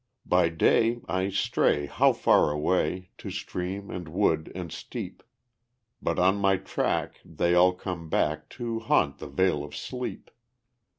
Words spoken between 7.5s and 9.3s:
all come back To haunt the